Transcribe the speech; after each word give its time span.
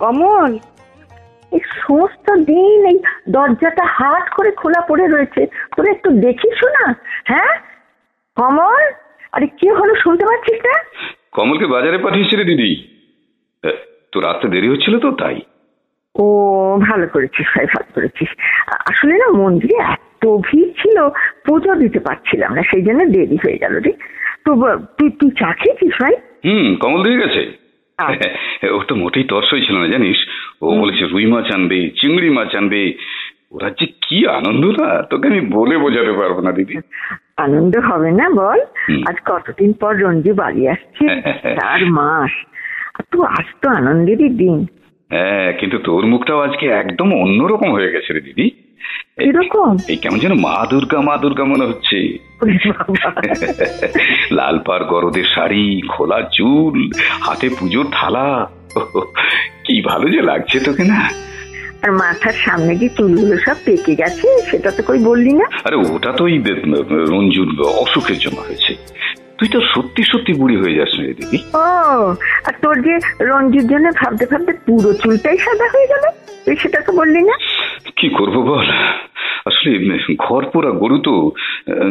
কমল 0.00 0.52
এই 1.52 1.62
সমস্ত 1.82 2.26
দিন 2.34 2.86
এই 2.86 2.98
দরজাটা 3.28 3.84
হাট 3.86 4.30
করে 4.30 4.50
খোলা 4.50 4.80
পড়ে 4.80 5.06
রয়েছে। 5.06 5.46
তোরা 5.76 5.90
একটু 5.90 6.10
দেখিস 6.10 6.58
না 6.64 6.84
হ্যাঁ? 7.24 7.52
কমল 8.36 8.82
আরে 9.32 9.46
কি 9.46 9.68
হলো 9.68 9.94
শুনতে 9.94 10.24
পাচ্ছিস 10.24 10.58
না? 10.64 10.74
কমলকে 11.32 11.66
বাজারে 11.66 11.98
পাঠিয়েছিলে 11.98 12.44
দিদি। 12.44 12.70
তোর 14.12 14.24
আসতে 14.24 14.48
দেরি 14.48 14.68
হচ্ছিল 14.68 14.98
তো 14.98 15.10
তাই। 15.12 15.40
ও 16.14 16.26
ভালো 16.78 17.06
করেছিস 17.08 17.46
ভাই 17.56 17.66
ভালো 17.66 17.88
করেছিস। 17.94 18.30
আসলে 18.90 19.14
না 19.14 19.28
মন্দিরে 19.38 19.76
এত 19.76 20.24
ভিড় 20.26 20.70
ছিল 20.82 20.96
পুজো 21.46 21.74
দিতে 21.74 22.00
পারছিলাম 22.00 22.54
না 22.54 22.62
সেই 22.62 22.82
জন্য 22.82 23.00
দেরি 23.10 23.36
হয়ে 23.36 23.58
গেল 23.58 23.74
রে। 23.76 23.92
তো 24.44 24.50
তুই 24.98 25.10
তুই 25.10 25.30
চা 25.30 25.52
খেয়েছিস 25.52 25.94
ভাই? 26.02 26.14
হুম 26.44 26.66
কমল 26.80 27.00
দিয়ে 27.04 27.18
গেছে। 27.18 27.42
আচ্ছা। 27.98 28.28
ওর 28.68 28.84
তো 28.88 28.94
মোটেই 28.94 29.24
তর্সই 29.24 29.66
ছিল 29.66 29.76
না 29.76 29.88
জানিস? 29.88 30.16
ও 30.62 30.76
বলেছে 30.80 31.06
রুই 31.06 31.26
মাছ 31.26 31.54
আনবে 31.54 31.90
চিংড়ি 32.00 32.30
মাছ 32.30 32.54
আনবে। 32.54 32.92
ওরা 33.52 33.70
যে 33.70 33.86
কি 33.86 34.26
আনন্দ 34.26 34.80
না? 34.80 35.02
তোকে 35.02 35.28
আমি 35.28 35.40
বলে 35.40 35.76
বোঝাতে 35.78 36.12
পারব 36.12 36.40
না 36.40 36.52
দিদি। 36.52 36.76
আনন্দ 37.36 37.76
হবে 37.76 38.10
না 38.10 38.30
বল। 38.30 38.60
আজ 39.06 39.16
কতদিন 39.24 39.72
পর 39.72 39.96
রঞ্জু 39.96 40.34
বাড়ি 40.34 40.68
আসছে? 40.68 41.04
চার 41.60 41.86
মাস। 41.86 42.30
তো 43.10 43.22
আজ 43.22 43.44
তো 43.62 43.70
আনন্দেরই 43.70 44.28
দিন। 44.28 44.66
হ্যাঁ 45.10 45.52
কিন্তু 45.52 45.78
তোর 45.78 46.06
মুখটাও 46.06 46.40
আজকে 46.40 46.66
একদম 46.66 47.14
অন্যরকম 47.14 47.72
হয়ে 47.72 47.90
গেছে 47.90 48.12
রে 48.12 48.20
দিদি। 48.20 48.50
কীরকম? 49.20 49.76
এই 49.88 49.96
কেমন 49.96 50.18
যেন 50.18 50.34
মা 50.34 50.66
দুর্গা 50.70 51.00
মা 51.00 51.16
দুর্গা 51.16 51.44
মনে 51.44 51.64
হচ্ছে। 51.64 52.18
লাল 54.30 54.58
পার 54.58 54.84
গরদের 54.84 55.24
শাড়ি 55.34 55.80
খোলা 55.88 56.22
চুল 56.32 56.90
হাতে 57.20 57.48
পুজোর 57.60 57.86
থালা। 57.92 58.46
কি 59.64 59.82
ভালো 59.82 60.08
যে 60.08 60.22
লাগছে 60.22 60.60
তোকে 60.60 60.84
না। 60.84 61.10
আর 61.82 61.92
মাথার 61.92 62.32
সামনে 62.32 62.76
যে 62.76 62.88
চুলগুলো 62.88 63.38
সব 63.38 63.54
পেকে 63.64 63.94
গেছে 63.94 64.42
সেটা 64.50 64.70
তো 64.70 64.82
কই 64.82 64.98
বললি 64.98 65.32
না? 65.32 65.44
আরে 65.64 65.76
ওটা 65.76 66.12
তো 66.12 66.24
ওই 66.24 66.38
বে- 66.38 66.74
রঞ্জুর 66.90 67.62
অসুখের 67.62 68.18
জন্য 68.18 68.40
হয়েছে। 68.40 68.74
তুই 69.38 69.48
তো 69.48 69.60
সত্যি 69.60 70.02
সত্যি 70.02 70.32
বুড়ি 70.32 70.56
হয়ে 70.56 70.74
যাস 70.74 70.98
না 70.98 71.04
রে 71.06 71.14
দিদি। 71.14 71.38
ও 71.54 71.58
আর 72.44 72.52
তোর 72.62 72.82
যে 72.82 72.98
রঞ্জুর 73.20 73.70
জন্য 73.70 73.90
ভাবতে 73.90 74.26
ভাবতে 74.26 74.52
পুরো 74.52 74.92
চুলটাই 74.92 75.38
সাদা 75.38 75.64
হয়ে 75.64 75.86
গেল? 75.86 76.25
তুই 76.46 76.56
সেটা 76.56 76.80
তো 76.86 76.92
বললি 76.92 77.20
না। 77.22 77.36
কি 77.98 78.08
করব 78.18 78.36
বল? 78.50 78.68
আসলে 79.48 79.70
ঘর 80.26 80.42
পোড়া 80.52 80.70
গরু 80.82 80.98
তো 81.06 81.14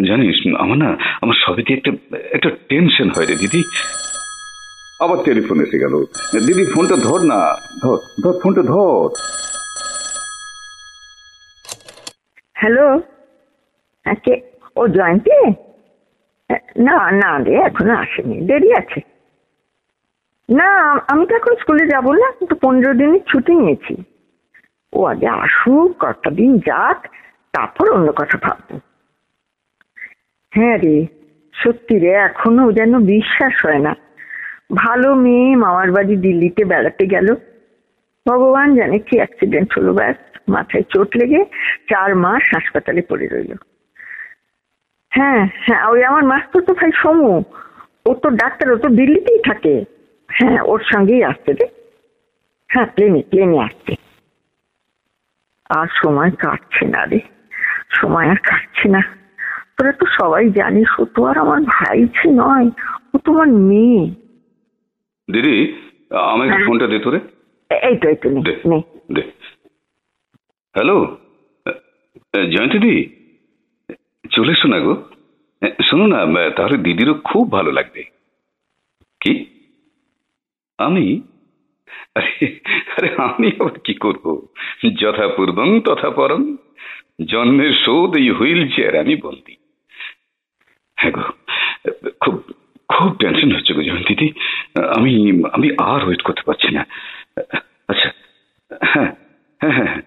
জানিস 0.09 0.35
আমার 0.63 0.77
না 0.77 0.89
আমার 1.21 1.37
সবেতে 1.45 1.73
একটা 1.73 1.91
একটা 2.35 2.49
টেনশন 2.69 3.07
হয় 3.09 3.25
রে 3.25 3.35
দিদি। 3.35 3.61
আবার 5.03 5.17
টেলিফোন 5.25 5.57
এসে 5.65 5.77
গেল। 5.83 5.93
দিদি 6.47 6.63
ফোনটা 6.73 6.95
ধর 7.07 7.19
না। 7.31 7.39
ধর 7.83 7.97
ধর 8.23 8.35
ফোনটা 8.41 8.61
ধর। 8.61 9.07
হ্যালো 12.53 12.87
হ্যাঁ 14.05 14.19
কে? 14.25 14.33
ও 14.75 14.81
জয়ন্তী? 14.87 15.37
না 16.87 17.11
না 17.21 17.31
রে 17.43 17.55
এখনও 17.69 17.95
আসেনি। 18.03 18.37
দেরি 18.49 18.69
আছে। 18.81 18.99
না 20.49 20.69
আমি 21.11 21.23
তো 21.29 21.33
এখন 21.35 21.53
স্কুলে 21.61 21.85
যাব 21.93 22.05
না 22.11 22.27
কিন্তু 22.31 22.55
পনেরো 22.63 22.93
দিনের 22.93 23.23
ছুটি 23.27 23.53
নিয়েছি। 23.61 23.95
ও 24.95 25.05
আগে 25.05 25.27
আসুক 25.27 25.89
কটা 25.99 26.29
দিন 26.29 26.57
যাক, 26.57 26.99
তারপর 27.53 27.85
অন্য 27.91 28.11
কথা 28.11 28.37
ভাববো। 28.37 28.75
হ্যাঁ 30.53 30.77
রে, 30.77 31.05
সত্যি 31.53 31.99
রে, 31.99 32.11
এখনও 32.11 32.71
যেন 32.71 32.99
বিশ্বাস 32.99 33.65
হয় 33.65 33.79
না। 33.79 33.95
ভালো 34.75 35.15
মেয়ে 35.15 35.55
মামার 35.55 35.91
বাড়ি 35.91 36.15
দিল্লিতে 36.15 36.65
বেড়াতে 36.65 37.05
গেল। 37.05 37.27
ভগবান 38.25 38.75
জানে 38.75 38.99
কি 38.99 39.15
অ্যাক্সিডেন্ট 39.17 39.69
হলো, 39.77 39.93
ব্যাস, 39.93 40.15
মাথায় 40.47 40.83
চোট 40.83 41.09
লেগে 41.15 41.41
চার 41.89 42.15
মাস 42.15 42.43
হাসপাতালে 42.55 43.01
পড়ে 43.01 43.27
রইল। 43.27 43.51
হ্যাঁ 45.11 45.47
হ্যাঁ 45.65 45.87
ওই 45.87 46.03
আমার 46.03 46.23
মাস্টার 46.23 46.61
তো 46.61 46.73
ভাই 46.73 46.91
সমু। 47.03 47.43
ও 48.05 48.13
তো 48.13 48.29
ডাক্তার, 48.29 48.71
ও 48.71 48.77
তো 48.77 48.89
দিল্লিতেই 48.89 49.39
থাকে। 49.43 49.83
হ্যাঁ 50.29 50.59
ওর 50.61 50.81
সঙ্গেই 50.93 51.23
আসছে 51.23 51.51
রে। 51.53 51.65
হ্যাঁ 52.69 52.85
প্লেনে 52.85 53.21
প্লেনে 53.29 53.59
আসছে। 53.59 54.04
আর 55.69 55.87
সময় 56.03 56.31
কাটছে 56.31 56.85
না 56.85 57.05
রে। 57.05 57.19
সময় 57.89 58.29
আর 58.29 58.35
কাটছে 58.35 58.89
না। 58.89 59.01
তোরা 59.77 59.91
তো 59.91 60.05
সবাই 60.19 60.49
জানিস 60.49 60.99
ও 60.99 61.05
তো 61.05 61.25
আর 61.25 61.37
আমার 61.37 61.61
ভাই 61.61 62.07
ছি 62.07 62.27
নয় 62.31 62.69
ও 63.13 63.17
তোমার 63.17 63.47
মেয়ে। 63.47 64.05
দিদি 65.31 65.55
আমাকে 66.09 66.51
হ্যাঁ। 66.51 66.65
ফোনটা 66.65 66.87
দে 66.87 66.99
তোরে। 66.99 67.19
এই 67.71 67.95
তো 67.97 68.09
এই 68.09 68.15
তো 68.15 68.29
নে 68.29 68.79
দে 69.11 69.21
হ্যালো? 70.75 71.17
জয়ন্তী 72.33 72.79
দি 72.79 72.95
চলে 74.31 74.51
এসো 74.51 74.67
না 74.67 74.79
গো। 74.79 74.93
শোনো 75.83 76.05
না 76.07 76.49
তাহলে 76.49 76.77
দিদিরও 76.77 77.13
খুব 77.13 77.51
ভালো 77.51 77.71
লাগবে। 77.71 78.03
কি? 79.21 79.33
আমি? 80.77 81.21
আরে 82.15 82.47
আরে 82.97 83.09
আমি 83.17 83.47
আবার 83.59 83.79
কি 83.79 83.93
করব? 83.93 84.25
যথা 85.01 85.27
পূর্বং 85.27 85.67
তথা 85.81 86.09
পরম 86.09 86.43
জন্মের 87.31 87.73
শোধ 87.85 88.11
এই 88.17 88.29
হুইল 88.29 88.61
চেয়ার 88.75 88.95
আমি 88.95 89.15
বন্দি। 89.15 89.55
হ্যাঁ 90.97 91.11
গো 91.11 91.23
খুব 92.19 92.35
খুব 92.89 93.09
টেনশন 93.19 93.49
হচ্ছে 93.55 93.73
গো 93.73 93.81
জয়ন্তীদি 93.81 94.27
আমি 94.95 95.13
আমি 95.53 95.67
আর 95.91 96.01
ওয়েট 96.05 96.21
করতে 96.21 96.41
পারছি 96.41 96.69
না। 96.73 96.83
আচ্ছা 97.87 98.09
হ্যাঁ 98.85 99.11
হ্যাঁ 99.61 99.73
হ্যাঁ 99.73 99.89
হ্যাঁ। 99.91 100.01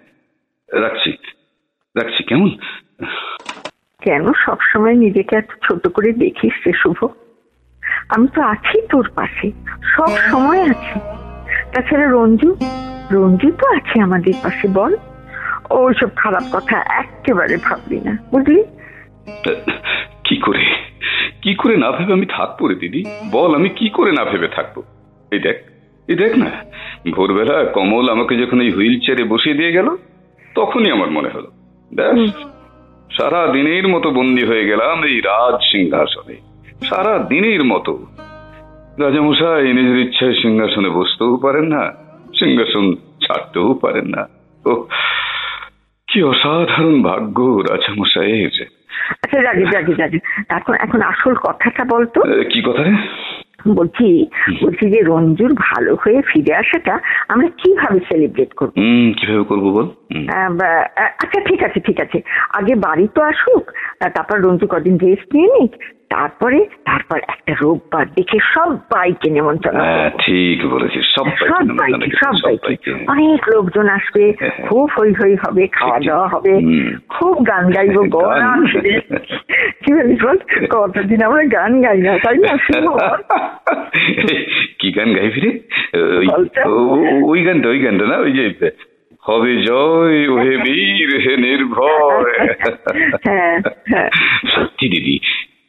রাখছি 0.69 1.11
রাখছি 1.95 2.23
কেমন? 2.23 2.51
কেন 4.03 4.33
সবসময় 4.47 4.95
নিজেকে 4.95 5.37
এত 5.37 5.51
ছোট 5.67 5.83
করে 5.89 6.13
দেখিস 6.13 6.55
রে 6.67 6.73
শুভ? 6.73 6.99
আমি 8.09 8.27
তো 8.35 8.41
আছি 8.43 8.77
তোর 8.91 9.07
পাশে 9.11 9.47
সব 9.97 10.11
সময় 10.31 10.63
আছি। 10.63 10.97
তাছাড়া 11.73 12.07
রঞ্জু 12.17 12.51
রঞ্জু 13.17 13.49
তো 13.61 13.65
আছে 13.77 13.97
আমাদের 14.07 14.35
পাশে 14.43 14.67
বল। 14.79 14.93
ওইসব 15.71 16.11
খারাপ 16.17 16.45
কথা 16.53 16.77
একেবারে 17.03 17.57
ভাবলি 17.67 17.99
না 18.07 18.13
বুঝলি? 18.33 18.63
কি 20.27 20.37
করে? 20.47 20.65
কি 21.43 21.53
করে 21.55 21.75
না 21.77 21.89
ভেবে 21.97 22.13
আমি 22.13 22.27
থাকব 22.37 22.61
রে 22.67 22.77
দিদি? 22.83 23.01
বল 23.33 23.51
আমি 23.59 23.69
কি 23.79 23.87
করে 23.97 24.11
না 24.19 24.23
ভেবে 24.31 24.49
থাকব? 24.57 24.77
এই 25.33 25.41
দেখ 25.47 25.59
এই 26.09 26.17
দেখ 26.23 26.33
না 26.43 26.51
ভোরবেলা 27.17 27.57
কমল 27.77 28.07
আমাকে 28.15 28.35
যখন 28.43 28.59
এই 28.61 28.71
হুইল 28.71 28.95
চেয়ারে 29.01 29.25
বসিয়ে 29.33 29.59
দিয়ে 29.61 29.73
গেল 29.73 29.89
তখনই 30.55 30.91
আমার 30.97 31.11
মনে 31.17 31.31
হলো 31.35 31.49
ব্যাস। 31.91 32.21
সারা 33.17 33.41
দিনের 33.53 33.87
মতো 33.89 34.09
বন্দি 34.11 34.45
হয়ে 34.47 34.65
গেলাম 34.71 34.97
এই 35.11 35.17
রাজ 35.31 35.57
সিংহাসনে। 35.73 36.37
সারা 36.89 37.15
দিনের 37.33 37.63
মতো 37.65 37.93
রাজামশাই 39.03 39.67
নিজের 39.79 39.99
ইচ্ছায় 40.05 40.35
সিংহাসনে 40.43 40.91
বসতেও 40.99 41.37
পারেন 41.37 41.67
না 41.75 41.83
সিংহাসন 42.39 42.85
ছাড়তেও 43.25 43.71
পারেন 43.83 44.07
না। 44.15 44.23
ও 44.65 44.73
কি 46.09 46.19
অসাধারণ 46.23 46.97
ভাগ্য 47.03 47.39
রাজামশাইয়ের। 47.71 48.57
আচ্ছা 49.23 49.39
জাগে 49.47 49.65
জাগে 49.75 49.95
জাগে 50.01 50.19
এখন 50.59 50.75
এখন 50.85 51.01
আসল 51.03 51.35
কথাটা 51.47 51.83
বলতো? 51.95 52.19
কি 52.53 52.61
কথা 52.63 52.83
রে? 52.83 52.95
বলছি 53.79 54.07
বলছি 54.65 54.85
যে 54.91 55.01
রঞ্জুর 55.03 55.53
ভালো 55.69 55.93
হয়ে 56.03 56.21
ফিরে 56.31 56.53
আসাটা 56.55 56.95
আমরা 57.29 57.49
কীভাবে 57.61 57.99
সেলিব্রেট 58.09 58.53
করব? 58.59 58.73
কীভাবে 59.19 59.45
করব 59.45 59.65
বল? 59.77 59.87
আচ্ছা 61.23 61.41
ঠিক 61.49 61.61
আছে 61.63 61.79
ঠিক 61.81 61.99
আছে। 62.05 62.19
আগে 62.59 62.75
বাড়ি 62.87 63.07
তো 63.15 63.21
আসুক 63.23 63.65
তারপর 64.17 64.37
রঞ্জু 64.41 64.67
কদিন 64.67 64.95
রেস্ট 64.97 65.29
নিয়ে 65.35 65.51
নিক 65.57 65.73
তারপরে 66.11 66.59
তারপর 66.85 67.19
একটা 67.29 67.53
রোববার 67.61 68.07
দেখে 68.17 68.39
সব 68.55 68.71
বাইকে 68.91 69.29
নেমন্তন্ন 69.31 69.79
হ্যাঁ 69.81 70.09
ঠিক 70.19 70.59
বলেছিস 70.67 71.05
সব 71.15 71.27
সব 71.41 71.65
বাইকে 71.79 72.11
সব 72.17 72.35
বাইকে 72.45 72.73
অনেক 73.09 73.41
লোকজন 73.49 73.87
আসবে 73.89 74.25
খুব 74.69 74.87
হই 74.97 75.11
হই 75.13 75.35
হবে 75.37 75.63
খাওয়া 75.69 75.99
দাওয়া 76.07 76.27
হবে 76.29 76.53
খুব 77.09 77.35
গান 77.47 77.65
গাইবো 77.71 78.03
গান। 78.43 78.59
কি 79.83 79.91
বলিস 79.95 80.21
বল? 80.23 80.39
কতদিন 80.71 81.21
আমরা 81.23 81.43
গান 81.49 81.73
গাই 81.83 81.99
না 81.99 82.13
তাই 82.19 82.37
না 82.37 82.53
কি 84.79 84.89
গান 84.93 85.09
গাইবি 85.15 85.41
রে? 85.41 85.53
ওই 87.27 87.41
গানটা 87.45 87.69
ওই 87.69 87.79
গানটা 87.79 88.05
না 88.07 88.17
ওই 88.19 88.33
যে 88.33 88.45
হবে 89.23 89.53
জয় 89.63 90.19
ওহে 90.29 90.55
বীর 90.57 91.11
হে 91.21 91.33
নির্ভয়। 91.37 92.33
হ্যাঁ, 93.25 93.57
হ্যাঁ। 93.87 94.09
সত্যি 94.55 94.87
দিদি 94.89 95.17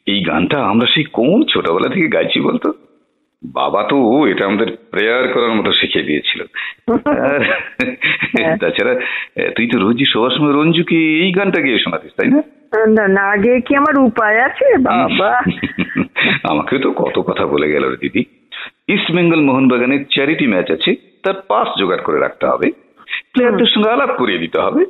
এই 0.09 0.19
গানটা 0.23 0.57
আমরা 0.63 0.87
সেই 0.93 1.05
কোন 1.13 1.43
ছোটবেলা 1.43 1.89
থেকে 1.93 2.07
গাইছি 2.07 2.39
বলতো? 2.39 2.69
বাবা 3.43 3.81
তো 3.83 3.97
এটা 4.27 4.43
আমাদের 4.45 4.69
প্রেয়ার 4.91 5.25
করার 5.27 5.53
মতো 5.55 5.71
শিখিয়ে 5.71 6.05
দিয়েছিল। 6.05 6.41
তাছাড়া 8.61 8.93
তুই 9.49 9.65
তো 9.67 9.75
রোজই 9.79 10.05
শোয়ার 10.05 10.33
সময় 10.37 10.53
রঞ্জুকে 10.53 10.97
এই 11.23 11.31
গানটা 11.31 11.61
গিয়ে 11.61 11.79
শোনাতিস 11.79 12.11
তাই 12.17 12.27
না? 12.27 12.41
না 12.87 13.05
না 13.07 13.23
আগে 13.29 13.61
কি 13.61 13.75
আমার 13.75 13.95
উপায় 13.99 14.37
আছে? 14.45 14.65
বাবা। 14.77 15.31
আমাকে 16.51 16.75
তো 16.77 16.89
কত 16.93 17.19
কথা 17.19 17.45
বলে 17.47 17.67
গেল 17.71 17.83
রে 17.89 17.97
দিদি। 17.97 18.21
ইস্ট 18.87 19.11
বেঙ্গল 19.11 19.41
মোহনবাগানের 19.41 20.01
চ্যারিটি 20.11 20.45
ম্যাচ 20.47 20.71
আছে 20.71 20.91
তার 21.23 21.37
পাস 21.47 21.67
জোগাড় 21.79 22.03
করে 22.03 22.19
রাখতে 22.19 22.45
হবে। 22.47 22.67
প্লেয়ারদের 23.33 23.65
সঙ্গে 23.65 23.89
আলাপ 23.89 24.11
করিয়ে 24.17 24.39
দিতে 24.39 24.59
হবে। 24.59 24.81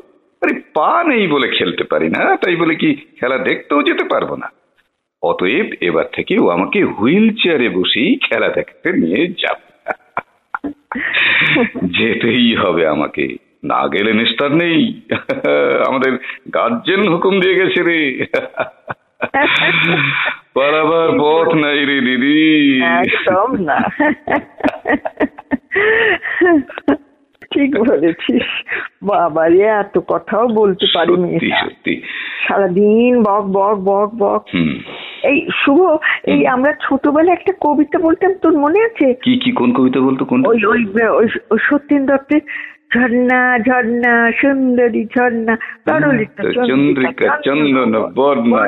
আরে 0.42 0.54
পা 0.74 0.92
নেই 1.08 1.28
বলে 1.28 1.48
খেলতে 1.48 1.84
পারি 1.84 2.08
না 2.10 2.24
তাই 2.36 2.56
বলে 2.56 2.74
কি 2.76 2.90
খেলা 3.20 3.38
দেখতেও 3.38 3.82
যেতে 3.84 4.04
পারব 4.04 4.36
না। 4.36 4.48
অতএব 5.22 5.66
এবার 5.82 6.06
থেকে 6.14 6.38
ও 6.40 6.50
আমাকে 6.50 6.84
হুইল 6.84 7.30
চেয়ারে 7.30 7.70
বসেই 7.70 8.20
খেলা 8.30 8.50
দেখতে 8.50 8.92
নিয়ে 8.92 9.28
যাবে। 9.28 9.70
যেতেই 11.98 12.56
হবে 12.56 12.88
আমাকে। 12.88 13.36
না 13.64 13.88
গেলে 13.88 14.14
নিস্তার 14.14 14.52
নেই। 14.52 15.02
আমাদের 15.88 16.18
গার্জেন 16.54 17.08
হুকুম 17.08 17.40
দিয়ে 17.40 17.56
গেছে 17.56 17.84
রে। 17.84 18.26
পালাবার 20.54 21.10
পথ 21.20 21.56
নাই 21.56 21.86
রে 21.86 22.02
দিদি। 22.02 22.82
একদম 22.82 23.56
না। 23.64 23.78
ঠিক 27.52 27.80
বলেছিস। 27.80 28.48
বাবারে 29.04 29.62
এত 29.62 30.00
কথাও 30.08 30.48
বলতে 30.48 30.86
পারি 30.94 31.14
সত্যি। 31.50 32.02
সারাদিন 32.48 33.24
বক 33.24 33.46
বক 33.46 33.78
বক 33.80 34.10
বক। 34.16 34.46
হুম। 34.54 34.80
এই 35.24 35.48
শুভ 35.66 36.00
এই 36.24 36.48
আমরা 36.48 36.74
ছোটবেলায় 36.82 37.34
একটা 37.34 37.54
কবিতা 37.62 38.00
বলতাম 38.00 38.32
তোর 38.42 38.58
মনে 38.58 38.80
আছে? 38.80 39.14
কি 39.14 39.40
কি 39.40 39.52
কোন 39.52 39.74
কবিতা 39.74 40.00
বলতো 40.00 40.26
কোন 40.26 40.44
ওই 40.48 40.66
ওই 40.66 40.86
ওই 41.50 41.60
সত্যেন 41.60 42.06
দত্তের 42.06 42.42
ঝর্ণা 42.94 43.60
ঝর্ণা 43.60 44.32
সুন্দরী 44.32 45.06
ঝর্ণা 45.06 45.58
তরলিতা 45.86 46.44
চন্দ্রিকা 46.54 47.38
চন্দন 47.44 47.94
বর্ণা। 48.16 48.62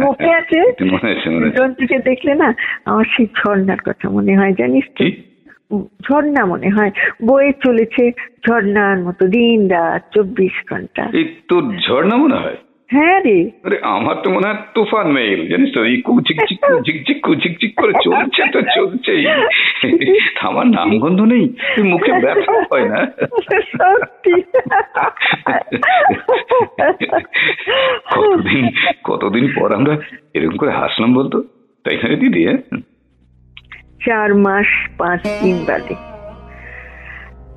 মনে 0.00 0.34
আছে? 0.34 0.58
জন্তুকে 1.58 1.98
দেখলে 1.98 2.34
না 2.34 2.54
আমার 2.84 3.04
সেই 3.16 3.26
ঝর্ণার 3.26 3.78
কথা 3.84 4.10
মনে 4.10 4.36
হয় 4.36 4.52
জানিস 4.52 4.84
কি? 4.94 5.22
ঝর্ণা 6.02 6.44
মনে 6.44 6.68
হয়। 6.68 6.90
বয়ে 7.26 7.52
চলেছে 7.64 8.12
ঝর্ণার 8.48 8.98
মতো 8.98 9.26
দিন 9.26 9.68
রাত 9.68 10.02
চব্বিশ 10.14 10.52
ঘণ্টা। 10.70 11.02
এই 11.12 11.36
তোর 11.48 11.62
ঝর্ণা 11.88 12.16
মনে 12.16 12.34
হয়? 12.34 12.56
হ্যাঁ 12.90 13.20
রে। 13.20 13.50
আরে 13.64 13.78
আমার 13.82 14.16
তো 14.22 14.30
মনে 14.30 14.46
হয় 14.48 14.56
তুফান 14.74 15.06
মেইল 15.12 15.48
জানিস 15.48 15.74
তো? 15.74 15.84
এই 15.84 16.02
কুচিক 16.02 16.38
চিক 17.06 17.24
কুচিক 17.24 17.58
চিক 17.60 17.72
করে 17.80 17.92
চলছে 18.04 18.42
তো 18.52 18.60
চলছেই। 18.76 19.26
আমার 20.40 20.66
নামগন্ধ 20.66 21.20
নেই। 21.20 21.48
তুই 21.76 21.84
মুখে 21.84 22.12
ব্যথা 22.12 22.52
হয় 22.70 22.88
না? 22.88 23.00
সত্যি। 23.72 24.32
কতদিন 28.14 28.70
কতদিন 29.04 29.52
পর 29.56 29.74
আমরা 29.74 29.94
এরকম 30.34 30.56
করে 30.56 30.70
হাসলাম 30.70 31.14
বলতো? 31.14 31.42
তাই 31.84 31.96
না 31.96 32.16
দিদি 32.16 32.46
হ্যাঁ? 32.46 32.60
চার 34.04 34.34
মাস 34.34 34.66
পাঁচ 34.98 35.20
দিন 35.42 35.56
বাদে। 35.68 35.94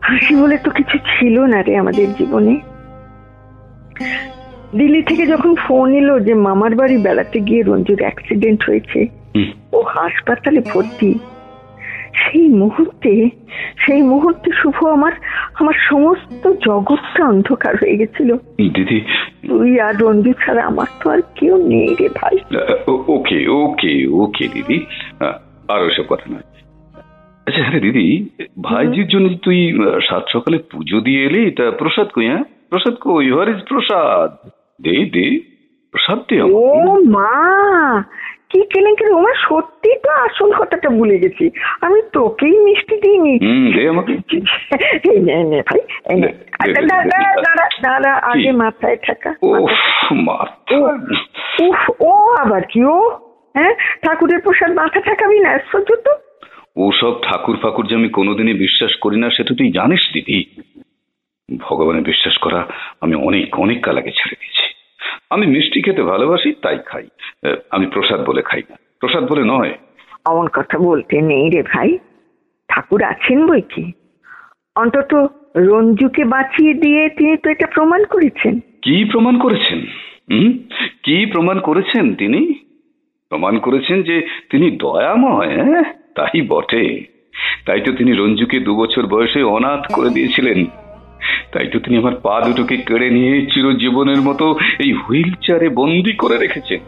হাসি 0.04 0.36
বলে 0.36 0.58
তো 0.58 0.70
কিছু 0.72 0.98
ছিল 0.98 1.36
না 1.46 1.62
রে 1.62 1.78
আমাদের 1.78 2.08
জীবনে। 2.14 2.56
দিল্লি 4.76 5.02
থেকে 5.04 5.26
যখন 5.26 5.56
ফোন 5.56 5.94
এলো 5.94 6.20
যে 6.20 6.34
মামার 6.34 6.76
বাড়ি 6.76 6.98
বেড়াতে 6.98 7.40
গিয়ে 7.40 7.62
রঞ্জুর 7.64 8.00
অ্যাক্সিডেন্ট 8.00 8.64
হয়েছে 8.68 9.08
ও 9.74 9.82
হাসপাতালে 9.82 10.62
ভর্তি। 10.74 11.20
সেই 12.14 12.48
মুহূর্তে 12.48 13.30
সেই 13.78 14.02
মুহূর্তে 14.02 14.52
শুভ 14.52 14.86
আমার 14.86 15.12
আমার 15.54 15.74
সমস্ত 15.90 16.48
জগৎটা 16.48 17.26
অন্ধকার 17.26 17.76
হয়ে 17.76 17.98
গেছিল। 17.98 18.36
দিদি। 18.76 19.02
তুই 19.48 19.80
আর 19.80 19.96
রঞ্জু 19.98 20.34
ছাড়া 20.34 20.66
আমার 20.66 20.86
তো 21.04 21.10
আর 21.10 21.22
কেউ 21.36 21.68
নেই 21.68 21.96
রে 22.00 22.10
ভাই। 22.10 22.38
ওকে 22.88 23.48
ওকে 23.50 24.08
ওকে 24.12 24.48
দিদি। 24.48 24.86
আর 25.68 25.80
ওইসব 25.84 26.04
কথা 26.10 26.28
নয়। 26.32 26.48
আচ্ছা 27.48 27.64
হ্যাঁ 27.64 27.82
দিদি 27.82 28.30
ভাইজির 28.62 29.08
জন্য 29.08 29.30
তুই 29.44 29.60
সাত 30.10 30.24
সকালে 30.34 30.58
পুজো 30.58 31.02
দিয়ে 31.02 31.26
এলি 31.26 31.52
তা 31.52 31.72
প্রসাদ 31.72 32.08
কই 32.08 32.28
হ্যাঁ? 32.28 32.44
প্রসাদ 32.70 32.94
কই? 32.94 33.32
হোয়ার 33.32 33.50
ইজ 33.50 33.62
প্রসাদ। 33.70 34.50
দে 34.82 35.06
দে 35.06 35.40
প্রসাদ 35.94 36.20
দে 36.30 36.42
ও 36.42 36.98
মা 37.08 38.04
কি 38.50 38.64
কেলেঙ্কারি 38.74 39.12
ওমা 39.12 39.34
সত্যি 39.50 39.90
তো 40.04 40.12
আসল 40.12 40.52
কথাটা 40.60 40.90
ভুলে 40.90 41.18
গেছি। 41.18 41.52
আমি 41.82 42.02
তোকেই 42.14 42.52
মিষ্টি 42.52 42.98
দিইনি। 42.98 43.40
দে 43.74 43.90
আমাকে। 43.90 44.14
ভাই 45.62 45.82
আচ্ছা, 46.60 46.82
দাঁড়া। 46.82 47.68
দাঁড়া 47.82 48.14
আগে? 48.14 48.52
মাথায় 48.52 48.96
থাকা 48.96 49.36
উফ 49.44 49.72
ও 52.00 52.36
আবার 52.36 52.62
কি 52.62 52.84
ও? 52.84 53.20
হ্যাঁ 53.54 53.74
ঠাকুরের 54.02 54.42
প্রসাদ 54.42 54.72
মাথা 54.72 55.02
ঠাকাবি 55.02 55.40
না 55.40 55.50
আশ্চর্য 55.50 55.96
তো। 55.96 56.12
ওসব 56.78 57.24
ঠাকুর 57.24 57.58
ফাকুর 57.58 57.88
যে 57.88 57.96
আমি 57.96 58.10
কোনোদিনই 58.10 58.54
বিশ্বাস 58.54 58.96
করি 58.96 59.20
না 59.20 59.30
সেটা 59.30 59.56
তুই 59.56 59.72
জানিস 59.72 60.14
দিদি? 60.14 60.46
ভগবানে 61.50 62.02
বিশ্বাস 62.02 62.38
করা 62.38 62.68
আমি 63.02 63.16
অনেক 63.16 63.60
অনেক 63.60 63.84
কাল 63.84 63.98
আগে 63.98 64.12
ছেড়ে 64.12 64.36
দিয়েছি। 64.40 64.71
আমি 65.32 65.46
মিষ্টি 65.48 65.82
খেতে 65.82 66.04
ভালোবাসি 66.04 66.54
তাই 66.62 66.78
খাই। 66.86 67.08
আমি 67.72 67.86
প্রসাদ 67.86 68.26
বলে 68.26 68.42
খাই 68.42 68.62
না। 68.70 68.76
প্রসাদ 69.00 69.24
বলে 69.32 69.44
নয়। 69.46 69.72
অমন 70.26 70.48
কথা 70.48 70.78
বলতে 70.78 71.22
নেই 71.22 71.50
রে 71.50 71.62
ভাই। 71.64 71.98
ঠাকুর 72.68 73.04
আছেন 73.04 73.48
বই 73.48 73.62
কি? 73.62 73.92
অন্তত 74.76 75.12
রঞ্জুকে 75.56 76.24
বাঁচিয়ে 76.26 76.74
দিয়ে 76.74 77.10
তিনি 77.10 77.38
তো 77.38 77.50
এটা 77.50 77.68
প্রমাণ 77.68 78.04
করেছেন। 78.04 78.60
কি 78.60 79.06
প্রমাণ 79.12 79.40
করেছেন? 79.40 79.80
কি 81.04 81.26
প্রমাণ 81.26 81.60
করেছেন 81.60 82.16
তিনি? 82.16 82.54
প্রমাণ 83.30 83.58
করেছেন 83.58 84.04
যে 84.04 84.28
তিনি 84.50 84.72
দয়াময় 84.72 85.52
হ্যাঁ? 85.64 85.84
তাই 86.16 86.42
বটে। 86.42 86.86
তাই 87.66 87.82
তো 87.82 87.92
তিনি 87.94 88.12
রঞ্জুকে 88.12 88.60
দু 88.60 88.76
বছর 88.76 89.08
বয়সে 89.08 89.44
অনাথ 89.44 89.84
করে 89.94 90.10
দিয়েছিলেন। 90.10 90.66
তাই 91.54 91.68
তো 91.74 91.78
তিনি 91.84 91.96
আমার 91.98 92.16
পা 92.24 92.36
দুটোকে 92.46 92.76
কেড়ে 92.88 93.08
নিয়ে 93.10 93.34
চিরজীবনের 93.52 94.22
মতো 94.22 94.46
এই 94.80 94.92
হুইল 94.94 95.32
চেয়ারে 95.44 95.68
বন্দি 95.80 96.14
করে 96.14 96.36
রেখেছেন, 96.38 96.82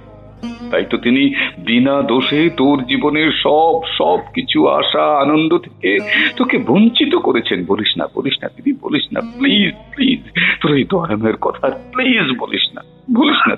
তাই 0.72 0.86
তো 0.92 0.96
তিনি 0.98 1.24
বিনা 1.66 1.96
দোষে 2.02 2.42
তোর 2.58 2.78
জীবনের 2.84 3.30
সব 3.44 3.74
সব 3.98 4.20
কিছু, 4.36 4.60
আশা, 4.80 5.06
আনন্দ 5.24 5.52
থেকে 5.58 5.92
তোকে 6.38 6.58
বঞ্চিত 6.70 7.14
করেছেন। 7.28 7.60
বলিস 7.68 7.92
না 7.98 8.06
বলিস 8.16 8.36
না, 8.42 8.48
দিদি, 8.56 8.72
বলিস 8.82 9.06
না। 9.14 9.20
প্লিজ 9.40 9.74
প্লিজ, 9.94 10.22
তোর 10.62 10.72
এই 10.78 10.86
দয়ামের 10.92 11.38
কথা 11.46 11.66
প্লিজ 11.94 12.28
বলিস 12.42 12.66
না 12.76 12.82
বলিস 13.18 13.40
না 13.50 13.56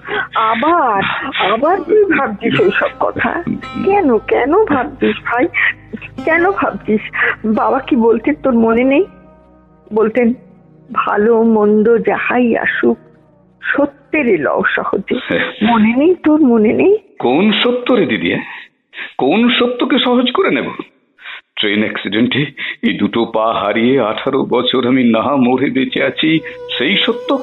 আবার 0.52 1.00
আবার 1.52 1.76
তুই 1.88 2.04
ভাবছিস 2.14 2.56
কথা? 3.00 3.32
কেন 3.86 4.10
কেন 4.32 4.52
ভাবছিস 4.72 5.16
ভাই? 5.28 5.46
কেন 6.26 6.44
ভাবছিস? 6.52 7.04
বাবা 7.60 7.80
কি 7.88 7.96
বলতেন 8.08 8.36
তোর 8.44 8.56
মনে 8.66 8.84
নেই? 8.94 9.04
বলতেন। 9.94 10.28
ভালো 10.94 11.44
মন্দ 11.44 11.98
যাহাই 11.98 12.58
আসুক 12.58 12.98
সত্যের 13.62 14.42
লও 14.42 14.64
সহজে। 14.68 15.40
মনে 15.66 15.94
নেই 15.96 16.16
তোর 16.24 16.42
মনে 16.42 16.74
নেই? 16.74 16.98
কোন 17.20 17.52
সত্য 17.52 17.94
রে 17.94 18.06
দিদি 18.06 18.34
হ্যাঁ? 18.34 18.44
কোন 19.18 19.50
সত্যকে 19.50 19.98
সহজ 20.06 20.32
করে 20.32 20.52
নেব? 20.52 20.72
ট্রেন 21.56 21.80
অ্যাক্সিডেন্টে 21.80 22.46
এই 22.84 22.94
দুটো 22.94 23.26
পা 23.26 23.54
হারিয়ে 23.54 24.02
আঠারো 24.02 24.46
বছর 24.46 24.88
আমি 24.88 25.04
না 25.04 25.36
মরে 25.36 25.70
বেঁচে 25.70 26.04
আছি 26.04 26.40
সেই 26.78 26.98
সত্য? 26.98 27.40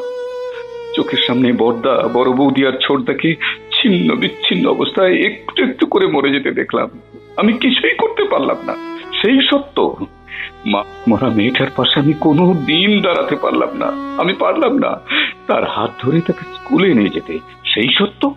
চোখের 0.94 1.18
সামনে 1.26 1.52
বড়দা 1.52 2.08
বড় 2.14 2.32
বৌদি 2.32 2.66
আর 2.66 2.72
ছোটদাকে 2.82 3.34
ছিন্ন 3.82 4.14
বিচ্ছিন্ন 4.14 4.68
অবস্থায় 4.68 5.14
একটু 5.14 5.64
একটু 5.64 5.86
করে 5.86 6.06
মরে 6.06 6.30
যেতে 6.30 6.50
দেখলাম। 6.50 6.88
আমি 7.36 7.52
কিছুই 7.52 7.94
করতে 7.94 8.24
পারলাম 8.24 8.56
না। 8.66 8.74
সেই 9.22 9.40
সত্য? 9.50 9.96
মরা 10.66 11.28
মেয়েটার 11.28 11.66
পাশে 11.76 12.00
আমি 12.00 12.12
কোনো 12.12 12.54
দিন 12.54 13.00
দাঁড়াতে 13.00 13.36
পারলাম 13.36 13.68
না। 13.78 13.86
আমি 14.18 14.32
পারলাম 14.32 14.78
না। 14.78 15.00
তার 15.46 15.64
হাত 15.64 15.90
ধরে 16.02 16.20
তাকে 16.20 16.54
স্কুলে 16.54 16.94
নিয়ে 16.94 17.10
যেতে। 17.10 17.38
সেই 17.64 17.88
সত্য? 17.98 18.34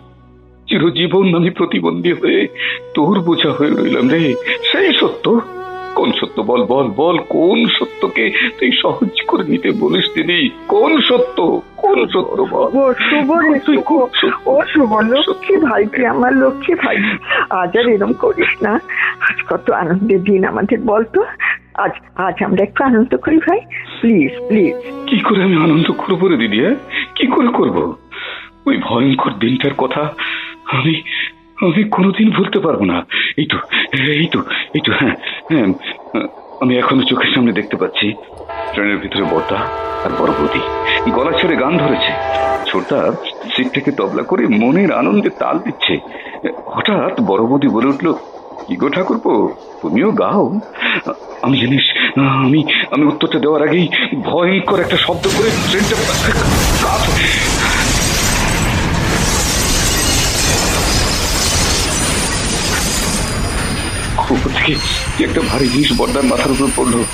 চিরজীবন 0.68 1.34
আমি 1.34 1.50
প্রতিবন্ধী 1.50 2.12
হয়ে 2.12 2.46
তোর 2.94 3.20
বোঝা 3.20 3.50
হয়ে 3.50 3.70
রইলাম 3.70 4.08
রে। 4.08 4.34
সেই 4.72 4.92
সত্য? 4.92 5.40
কোন 5.94 6.12
সত্য 6.12 6.42
বল 6.42 6.64
বল 6.64 6.90
বল 6.96 7.18
কোন 7.28 7.68
সত্যকে 7.68 8.30
তুই 8.58 8.70
সহজ 8.82 9.22
করে 9.28 9.44
নিতে 9.44 9.70
বলিস 9.70 10.14
দিদি 10.14 10.50
কোন 10.68 11.00
সত্য? 11.00 11.60
কোন 11.76 12.06
সত্য 12.06 12.46
বল? 12.50 12.76
ও 14.46 14.62
শুভ 14.74 14.92
লক্ষ্মী 14.98 15.56
ভাই 15.56 15.86
তুই 15.86 16.06
আমার 16.06 16.36
লক্ষ্মী 16.36 16.74
ভাই। 16.74 16.96
আজ 17.50 17.76
আর 17.76 17.88
এরম 17.88 18.12
করিস 18.12 18.62
না। 18.62 18.80
আজ 19.20 19.42
কত 19.46 19.70
আনন্দের 19.70 20.22
দিন 20.22 20.44
আমাদের 20.44 20.78
বলতো? 20.80 21.24
আজ 21.84 21.94
আজ 22.26 22.36
আমরা 22.48 22.60
একটু 22.68 22.80
আনন্দ 22.88 23.12
করি 23.24 23.38
ভাই। 23.46 23.60
প্লিজ 24.00 24.32
প্লিজ 24.48 24.74
কি 25.08 25.16
করে 25.26 25.40
আমি 25.46 25.56
আনন্দ 25.66 25.88
করব 26.02 26.20
রে 26.30 26.36
দিদি 26.42 26.58
হ্যাঁ? 26.64 26.76
কি 27.16 27.24
করে 27.34 27.50
করব? 27.58 27.76
ওই 28.68 28.76
ভয়ঙ্কর 28.86 29.32
দিনটার 29.42 29.74
কথা 29.82 30.02
আমি 30.76 30.94
আমি 31.66 31.82
কোনোদিন 31.96 32.28
ভুলতে 32.36 32.58
পারব 32.66 32.80
না। 32.92 32.98
এই 33.40 33.46
তো 33.52 33.58
এই 34.22 34.28
তো 34.34 34.40
এই 34.76 34.82
তো 34.86 34.90
হ্যাঁ 34.98 35.14
হ্যাঁ 35.50 35.66
আমি 36.62 36.72
এখনও 36.82 37.04
চোখের 37.10 37.30
সামনে 37.34 37.52
দেখতে 37.58 37.76
পাচ্ছি। 37.80 38.06
ট্রেনের 38.72 38.98
ভিতরে 39.02 39.24
বড়দা 39.32 39.58
আর 40.04 40.12
বড় 40.20 40.32
বৌদি 40.38 40.62
গলা 41.16 41.32
ছেড়ে 41.38 41.56
গান 41.62 41.72
ধরেছে। 41.82 42.12
ছোটদা 42.68 42.98
সিট 43.52 43.68
থেকে 43.76 43.90
তবলা 43.98 44.22
করে 44.30 44.44
মনের 44.62 44.90
আনন্দে 45.00 45.30
তাল 45.42 45.56
দিচ্ছে। 45.66 45.94
হঠাৎ 46.74 47.14
বড় 47.30 47.42
বৌদি 47.50 47.68
বলে 47.76 47.88
উঠল, 47.92 48.06
কি 48.66 48.74
গো 48.80 48.88
ঠাকুরপো, 48.96 49.32
তুমিও 49.82 50.10
গাও? 50.22 50.44
আমি 51.42 51.60
জানিস 51.60 51.84
আমি 52.18 52.64
আমি 52.90 53.04
উত্তরটা 53.06 53.38
দেওয়ার 53.38 53.62
আগেই 53.62 53.88
ভয়ঙ্কর 54.24 54.80
একটা 54.80 54.96
শব্দ 54.96 55.28
করে 55.38 55.50
ট্রেনটা 55.70 55.94
উপর 64.30 64.50
একটা 65.24 65.40
ভারী 65.40 65.66
জিনিস 65.68 65.92
বর্দার 65.96 66.24
মাথার 66.24 66.52
উপর 66.52 66.68
পড়ল। 66.76 67.04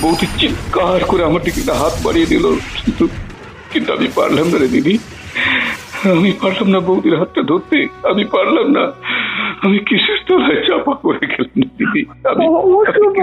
বৌদি 0.00 0.26
চিৎকার 0.38 1.04
করে 1.04 1.24
আমার 1.24 1.42
দিকে 1.42 1.72
হাত 1.72 2.06
বাড়িয়ে 2.06 2.26
দিল। 2.26 2.54
কিন্তু 2.84 3.08
কিন্তু 3.72 3.92
আমি 3.92 4.08
পারলাম 4.14 4.46
না 4.48 4.58
রে 4.58 4.68
দিদি। 4.68 4.98
আমি 6.10 6.32
পারলাম 6.32 6.68
না 6.68 6.80
বৌদির 6.80 7.18
হাতটা 7.18 7.42
ধরতে, 7.42 7.88
আমি 8.02 8.24
পারলাম 8.24 8.66
না। 8.70 8.92
আমি 9.64 9.78
কিসের 9.78 10.18
তলায় 10.26 10.60
চাপা 10.68 10.94
পড়ে 11.02 11.24
গেলাম 11.26 11.60
দিদি 11.78 12.02
ও 12.40 12.76
শুভ 12.94 13.18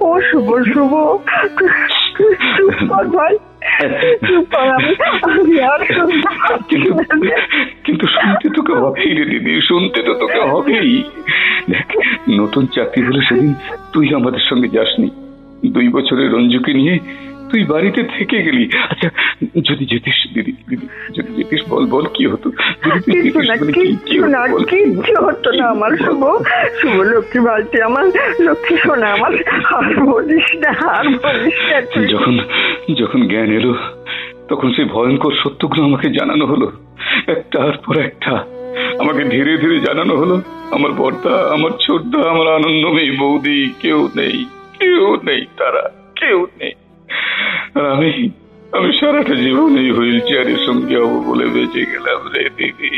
ও 0.00 0.10
শুভ 0.28 0.48
শুভ। 0.72 0.92
ভাই 3.16 3.34
কিন্তু 7.84 8.06
শুনতে 8.14 8.46
তোকে 8.56 8.74
হবেই 8.82 9.10
রে 9.16 9.24
দিদি 9.24 9.52
শুনতে 9.68 9.98
তো 10.02 10.12
তোকে 10.14 10.40
হবেই। 10.52 10.92
দেখ 11.70 11.88
নতুন 12.40 12.64
চাকরি 12.74 13.00
হলে 13.06 13.20
সেদিন 13.28 13.52
তুই 13.92 14.06
আমাদের 14.14 14.42
সঙ্গে 14.50 14.68
যাসনি। 14.68 15.08
দুই 15.74 15.86
বছরের 15.88 16.28
রঞ্জুকে 16.32 16.72
নিয়ে 16.74 16.94
তুই 17.50 17.62
বাড়িতে 17.72 18.00
থেকে 18.14 18.36
গেলি। 18.46 18.64
আচ্ছা 18.90 19.08
যদি 19.68 19.84
যেতিস 19.92 20.18
দিদি 20.34 20.52
দিদি 20.68 20.86
যদি 21.16 21.30
যেতিস 21.38 21.62
বল 21.70 21.84
বল 21.92 22.04
কি 22.14 22.24
হতো? 22.32 22.48
কিচ্ছু 23.04 23.12
যেতিস 23.12 23.34
না 23.48 23.54
কিচ্ছু 23.76 24.16
হতো 24.22 24.28
না 24.34 24.40
কিচ্ছু 24.70 25.14
হতো 25.26 25.48
না 25.58 25.64
আমার 25.74 25.92
শুভ। 26.04 26.22
শুভ 26.78 26.94
লক্ষ্মী 27.12 27.40
বালতি 27.46 27.76
আমার 27.88 28.04
লক্ষ্মী 28.46 28.76
শোনা 28.84 29.08
আমার। 29.16 29.32
হার 29.68 29.88
বলিস 30.10 30.48
না 30.62 30.70
হার 30.80 31.06
বলিস 31.22 31.58
না 31.70 31.78
যখন 32.12 32.34
যখন 33.00 33.20
জ্ঞান 33.30 33.50
এলো 33.58 33.72
তখন 34.50 34.68
সেই 34.76 34.86
ভয়ঙ্কর 34.94 35.34
সত্যগুলো 35.42 35.80
আমাকে 35.88 36.08
জানানো 36.18 36.44
হলো। 36.52 36.66
একটার 37.34 37.76
পর 37.84 37.96
একটা 38.08 38.34
আমাকে 39.02 39.22
ধীরে 39.34 39.52
ধীরে 39.62 39.76
জানানো 39.86 40.14
হলো। 40.20 40.36
আমার 40.76 40.92
বর্দা 41.00 41.34
আমার 41.54 41.72
ছোটদা 41.84 42.20
আমার 42.32 42.48
আনন্দময়ী 42.58 43.10
বৌদি 43.20 43.60
কেউ 43.82 44.00
নেই 44.16 44.36
কেউ 44.78 45.04
নেই 45.28 45.42
তারা 45.58 45.82
কেউ 46.20 46.38
নেই। 46.60 46.72
আর 47.74 47.84
আমি 47.94 48.10
আমি 48.72 48.90
সারাটা 49.00 49.34
জীবন 49.36 49.70
এই 49.78 49.90
হুইল 49.90 50.18
চেয়ারের 50.20 50.60
সঙ্গে 50.66 50.96
হব 50.96 51.12
বলে 51.26 51.46
বেঁচে 51.46 51.82
গেলাম 51.92 52.20
রে 52.32 52.44
দিদি 52.56 52.92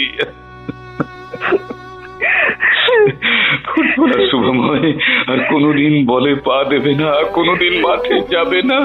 ফুটবলার 3.64 4.23
শুভময় 4.30 4.90
আর 5.26 5.38
কোনোদিন 5.50 5.92
বলে 6.06 6.33
পা 6.47 6.59
দেবে 6.71 6.92
না 6.95 7.11
কোনোদিন 7.33 7.75
মাঠে 7.87 8.16
যাবে 8.30 8.61
না 8.62 8.78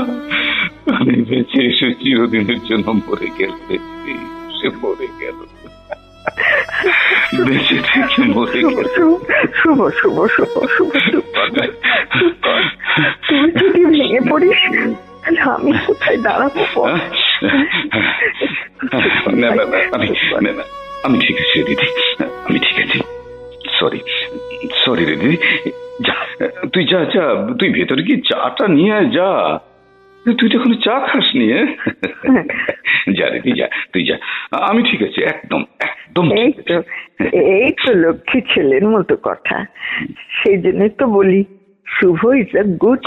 আমি 0.94 1.16
বেঁচে 1.22 1.60
এসে 1.66 1.88
চিরদিনের 1.94 2.62
জন্য 2.66 2.88
মরে 3.00 3.30
গেল 3.40 3.54
সে 4.58 4.68
মরে 4.82 5.08
গেল 5.20 5.38
বেঁচে 7.46 7.78
থেকে 7.88 8.22
মরে 8.36 8.60
শুভ 8.96 9.20
গেল 9.30 9.50
শুভ 9.60 9.80
শুভ 10.00 10.18
শুভ 10.36 10.54
শুভ। 10.76 10.90
তুই 13.28 13.48
যদি 13.52 13.82
ভেঙে 13.86 14.22
পড়িস 14.30 14.62
তাহলে 15.32 15.52
আমি 15.58 15.72
কোথায় 15.88 16.18
দাঁড়াবো 16.26 16.64
ঠিক 21.24 21.38
আছি 21.44 21.58
রে 21.58 21.64
দিদি। 21.70 21.88
আমি 22.48 22.60
ঠিক 22.66 22.78
আছি। 22.84 22.98
সরি 23.80 24.00
সরি 24.84 25.04
রে 25.06 25.16
দিদি। 25.22 25.38
যা 26.06 26.16
তুই 26.74 26.84
যা 26.92 27.00
যা 27.16 27.24
তুই 27.60 27.70
ভেতরে 27.78 28.02
গিয়ে 28.08 28.20
চাটা 28.30 28.66
নিয়ে 28.78 28.98
যা। 29.18 29.30
তুই 30.26 30.48
তো 30.50 30.56
এখনও 30.58 30.78
চা 30.86 30.96
খাসনি 31.08 31.46
হ্যাঁ? 31.54 31.68
যা 33.18 33.26
রে 33.32 33.40
তুই 33.46 33.54
যা 33.60 33.68
তুই 33.94 34.04
যা। 34.10 34.16
আমি 34.70 34.82
ঠিক 34.90 35.02
আছি 35.08 35.20
একদম 35.34 35.62
একদম 35.90 36.26
এই 36.42 36.52
তো 36.68 36.76
এই 37.60 37.70
তো 37.84 37.92
লক্ষ্মী 38.04 38.40
ছেলের 38.52 38.86
মতো 38.94 39.14
কথা। 39.28 39.58
সেই 40.38 40.58
জন্য 40.64 40.82
তো 41.00 41.06
বলি 41.18 41.42
শুভ 41.88 42.22
ইজ 42.42 42.52
আ 42.62 42.64
গুড 42.84 43.04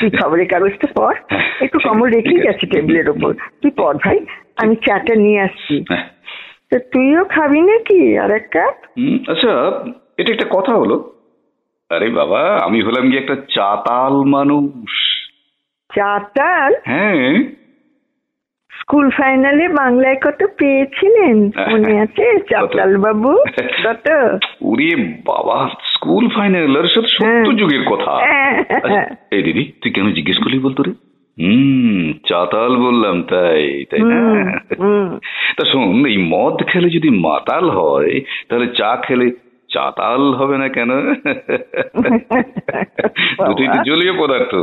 তুই 0.00 0.10
খবরের 0.10 0.48
কাগজটা 0.48 0.88
পড়। 0.94 1.14
একটু 1.60 1.78
কমল 1.78 2.10
রেখেই 2.10 2.40
গেছে 2.40 2.66
টেবিলের 2.66 3.10
ওপর 3.10 3.34
তুই 3.62 3.70
পড় 3.70 3.98
ভাই 4.04 4.18
আমি 4.56 4.76
চাটা 4.76 5.14
নিয়ে 5.14 5.40
আসছি। 5.40 5.84
হ্যাঁ। 5.88 6.08
তো 6.70 6.78
তুইও 6.78 7.24
খাবি 7.24 7.60
নাকি? 7.60 8.18
আর 8.18 8.30
এক 8.30 8.48
কাপ? 8.50 8.74
আচ্ছা 9.30 9.52
এটা 10.18 10.32
একটা 10.32 10.46
কথা 10.50 10.72
হলো। 10.72 11.14
আরে 11.90 12.10
বাবা 12.10 12.58
আমি 12.58 12.82
হলাম 12.82 13.10
গিয়ে 13.10 13.20
একটা 13.20 13.36
চাতাল 13.36 14.12
মানুষ। 14.12 14.90
চাতাল? 15.94 16.74
হ্যাঁ। 16.84 17.44
স্কুল 18.84 19.10
ফাইনালে 19.10 19.68
বাংলায় 19.68 20.16
কত 20.16 20.44
পেয়েছিলেন? 20.58 21.50
মনে 21.72 22.00
আছে? 22.00 22.38
চাটাল 22.50 22.96
বাবু 22.96 23.38
কত? 23.84 24.10
ওরে 24.62 25.16
বাবা 25.26 25.70
স্কুল 25.94 26.28
ফাইনাল 26.28 26.76
আর 26.76 26.88
সাথে 26.88 27.08
সত্য 27.08 27.24
হ্যাঁ। 27.24 27.54
যুগের 27.54 27.84
কথা। 27.84 28.10
হ্যাঁ। 28.10 28.64
আচ্ছা, 28.70 29.16
এই 29.30 29.42
দিদি 29.42 29.72
তুই 29.82 29.92
কেন 29.92 30.12
জিজ্ঞেস 30.12 30.38
করলি 30.38 30.58
বলতো 30.58 30.82
রে? 30.82 30.90
হুম 31.38 32.12
চাতাল 32.28 32.76
বললাম 32.76 33.22
তাই 33.22 33.84
তাই 33.84 34.00
না। 34.00 34.52
তা 35.56 35.64
শোন 35.64 36.06
এই 36.06 36.16
মদ 36.16 36.66
খেলে 36.66 36.90
যদি 36.90 37.10
মাতাল 37.10 37.70
হয় 37.70 38.20
তাহলে 38.48 38.66
চা 38.66 38.96
খেলে 38.96 39.30
চাতাল 39.70 40.34
হবে 40.34 40.58
না 40.58 40.68
কেন? 40.68 40.90
দুটোই 43.46 43.68
তো 43.68 43.84
জলীয় 43.84 44.18
পদার্থ। 44.18 44.54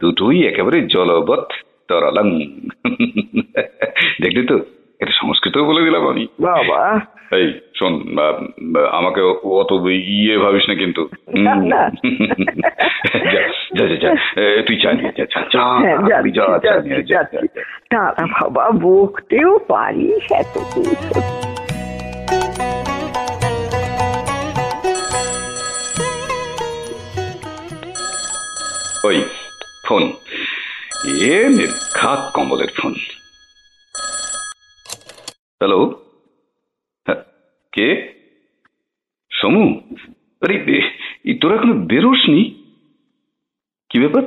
দুটোই 0.00 0.46
একেবারে 0.46 0.86
জলবৎ। 0.86 1.52
তরলাং 1.88 2.26
দেখলি 4.22 4.46
তো? 4.46 4.58
এটা 5.00 5.12
সংস্কৃত 5.12 5.58
বলে 5.58 5.84
দিলাম 5.84 6.08
আমি। 6.08 6.26
বাবা। 6.40 7.00
এই 7.36 7.46
শোন 7.78 7.92
আমাকে 8.90 9.20
অত 9.60 9.72
ইয়ে 9.88 10.38
ভাবিস 10.38 10.64
না 10.68 10.74
কিন্তু। 10.74 11.08
যা 13.78 13.84
যা 13.88 13.96
যা, 14.02 14.10
তুই 14.66 14.76
চা 14.82 14.92
নিয়ে 14.92 15.12
যা, 15.18 15.24
চা 15.52 15.62
হ্যাঁ, 15.80 15.96
যা 16.08 16.44
যা, 17.10 17.22
যা, 17.92 18.02
বাবা 18.30 18.70
বকতেও 18.82 19.58
পারিস 19.58 20.32
এত 20.32 20.54
কমলের 32.52 32.72
ফোন। 32.76 32.92
হ্যালো? 35.60 35.80
হ্যাঁ, 37.06 37.22
কে? 37.72 37.88
সমু? 39.32 39.80
আরে 40.42 40.54
তোরা 41.40 41.54
এখনও 41.54 41.74
বেরোসনি? 41.74 42.42
কি 43.90 43.98
ব্যাপার? 43.98 44.22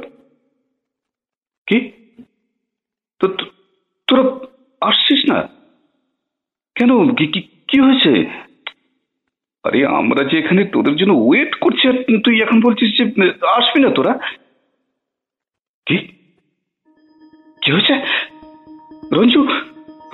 কি? 1.67 1.91
তো 3.19 3.27
তোরা 4.07 4.23
আসছিস 4.81 5.31
না? 5.31 5.47
কেন? 6.75 7.15
কি 7.67 7.79
হয়েছে? 7.79 8.25
আরে 9.63 9.85
আমরা 9.85 10.23
যে 10.23 10.39
এখানে 10.39 10.65
তোদের 10.65 10.95
জন্য 10.95 11.13
ওয়েট 11.13 11.55
করছি 11.55 12.21
তুই 12.23 12.41
এখন 12.41 12.61
বলছিস 12.61 12.89
যে 12.97 13.03
আসবি 13.47 13.79
না 13.83 13.89
তোরা? 13.95 14.19
কি? 15.85 16.24
কি 17.65 17.71
হয়েছে 17.71 17.93
রঞ্জু 19.13 19.47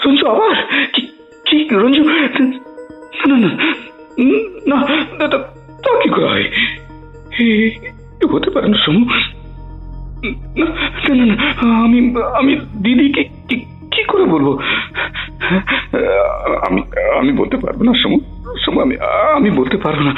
রঞ্জু 0.05 0.27
আবার? 0.27 0.55
কি 0.93 1.01
কি, 1.45 1.67
রঞ্জু? 1.71 2.03
না 2.03 3.37
না 3.37 3.47
না 4.67 4.95
না 4.95 5.27
তা- 5.27 6.01
কি 6.03 6.09
করে 6.09 6.25
হয়? 6.25 6.43
হতে 8.31 8.49
পারে 8.49 8.67
না, 8.67 8.77
সমু। 8.85 9.05
না 10.59 11.25
না 11.25 11.83
আমি 11.83 12.13
আমি 12.37 12.55
দিদিকে 12.55 13.23
কি- 13.23 13.87
কি 13.91 14.03
করে 14.03 14.23
বলব? 14.23 14.59
আমি 16.67 16.81
আমি 17.17 17.31
বলতে 17.31 17.57
পারব 17.57 17.81
না, 17.81 17.93
সমু। 18.03 18.19
সমু 18.59 18.81
আমি 18.81 18.95
আমি 19.35 19.51
বলতে 19.51 19.77
পারব 19.77 19.99
না। 19.99 20.15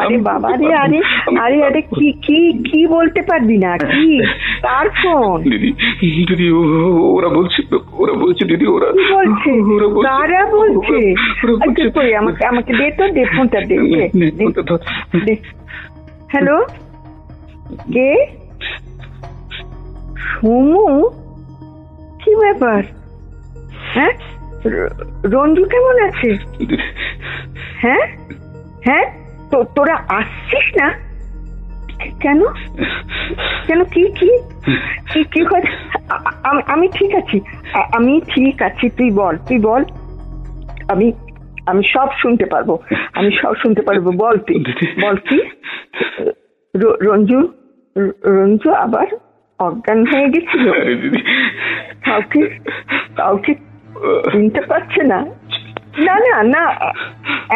আরে 0.00 0.18
বাবা 0.18 0.56
রে 0.56 0.74
আরে 0.74 1.00
আরে 1.40 1.64
আরে 1.64 1.82
কি 1.82 2.12
কি 2.12 2.62
কি 2.70 2.86
বলতে 2.86 3.22
পারবি 3.22 3.58
না? 3.58 3.76
কি? 3.78 4.24
কার 4.62 4.88
ফোন? 4.90 5.42
দিদি 5.42 5.72
দিদি 6.26 6.50
ও- 6.50 6.58
ও- 6.58 7.14
ওরা 7.14 7.28
বলছে 7.28 7.62
ওরা 7.92 8.12
বলছে 8.12 8.44
দিদি 8.44 8.66
ওরা 8.66 8.86
বলছে? 8.86 9.50
কারা 10.02 10.46
বলছে? 10.46 11.14
ওরা 11.44 11.66
বলছে 11.66 11.90
কই 11.90 12.14
আমাকে 12.14 12.46
আমাকে 12.46 12.72
দে 12.72 12.90
তো 12.90 13.08
দে 13.08 13.24
ফোনটা 13.24 13.60
দে। 13.60 15.36
হ্যালো? 16.28 16.64
কে? 17.92 18.26
সমু? 20.18 21.10
কি 22.24 22.36
ব্যাপার? 22.36 22.82
হ্যাঁ? 23.94 24.12
রঞ্জু 25.24 25.64
কেমন 25.64 26.02
আছে 26.04 26.36
হ্যাঁ? 27.76 28.06
হ্যাঁ? 28.84 29.26
তো 29.50 29.64
তোরা 29.64 29.94
আসছিস 30.08 30.82
না? 30.82 30.92
কেন? 32.20 32.44
কেন? 33.66 33.84
কি 33.84 34.12
কি? 34.12 34.38
কি 35.12 35.24
কি 35.24 35.46
আমি- 36.66 36.92
ঠিক 36.92 37.14
আছি। 37.14 37.40
আমি 37.92 38.20
ঠিক 38.20 38.62
আছি। 38.62 38.88
তুই 38.88 39.10
বল 39.10 39.36
তুই 39.36 39.58
বল। 39.58 39.84
আমি 40.88 41.12
আমি 41.66 41.82
সব 41.92 42.08
শুনতে 42.22 42.44
পারব। 42.44 42.78
আমি 43.12 43.30
সব 43.42 43.54
শুনতে 43.54 43.82
পারব। 43.82 44.10
বল 44.16 44.36
তুই। 44.36 44.64
বল 45.02 45.16
কি? 45.16 45.40
রঞ্জু 47.02 47.48
রঞ্জু 48.24 48.70
আবার 48.70 49.06
অজ্ঞান 49.58 50.06
হয়ে 50.06 50.28
গেছিল? 50.28 50.72
কাউকে 52.04 52.58
কাউকে 53.16 53.54
চিনতে 54.32 54.60
পারছে 54.60 55.02
না। 55.02 55.26
না 55.98 56.14
না 56.14 56.42
না 56.42 56.64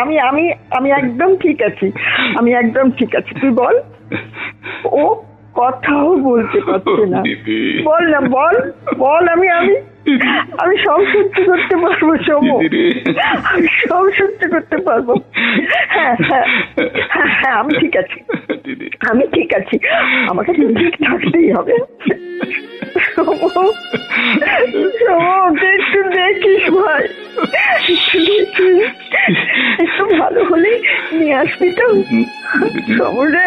আমি 0.02 0.20
আমি 0.20 0.52
আমি 0.70 0.90
একদম 0.90 1.36
ঠিক 1.36 1.62
আছি। 1.62 1.92
আমি 2.38 2.52
একদম 2.52 2.90
ঠিক 2.90 3.16
আছি। 3.16 3.40
তুই 3.40 3.50
বল। 3.50 3.80
ও 4.84 5.22
কথাও 5.54 6.16
বলতে 6.16 6.60
পারছে 6.60 7.06
না। 7.06 7.22
বল 7.84 8.02
না 8.10 8.20
বল 8.20 8.72
বল 8.98 9.28
আমি 9.28 9.48
আমি 9.48 9.74
আমি 10.58 10.76
সব 10.78 11.00
সহ্য 11.12 11.36
করতে 11.46 11.76
পারব 11.76 12.08
রে। 12.10 12.90
আমি 13.44 13.68
সব 13.88 14.04
সহ্য 14.18 14.48
করতে 14.50 14.76
পারব। 14.76 15.08
হ্যাঁ 15.88 16.16
হ্যাঁ 16.30 16.46
হ্যাঁ 17.10 17.26
হ্যাঁ 17.26 17.52
আমি 17.52 17.72
ঠিক 17.80 17.96
আছি। 17.96 18.18
আমি 19.10 19.26
ঠিক 19.26 19.54
আছি। 19.54 19.78
আমাকে 20.30 20.52
তো 20.52 20.74
ঠিক 20.74 20.94
থাকতেই 21.06 21.52
হবে। 21.52 21.72
সমু 26.70 26.80
একটু 29.84 30.04
ভালো 30.20 30.40
হলে 30.50 30.72
নিয়ে 31.16 31.34
আসবি 31.42 31.68
তো। 31.78 31.86
সমু 32.96 33.22
রে 33.34 33.46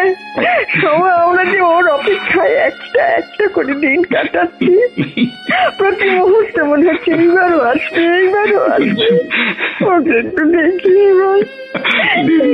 সমু 0.81 1.05
আমরা 1.25 1.43
যে 1.51 1.59
ওর 1.73 1.85
অপেক্ষায় 1.97 2.55
একটা 2.69 3.01
একটা 3.19 3.45
করে 3.55 3.73
দিন 3.83 3.99
কাটাচ্ছি। 4.13 4.71
প্রতি 5.77 6.07
মুহূর্তে 6.17 6.61
মনে 6.69 6.85
হচ্ছে 6.89 7.09
এইবারও 7.21 7.59
আসবে 7.71 8.01
এইবারও 8.19 8.61
আসবে। 8.75 9.07
ওকে 9.93 10.13
একটু 10.21 10.43
দেখি 10.55 10.93
দিদি, 12.27 12.53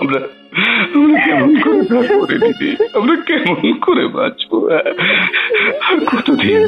আমরা 0.00 0.20
কেমন 1.26 1.52
করে 1.64 1.82
থাকব 1.90 2.20
দিদি? 2.30 2.70
আমরা 2.98 3.14
কেমন 3.28 3.60
করে 3.86 4.04
বাঁচবো? 4.16 4.56
কতদিন 6.10 6.60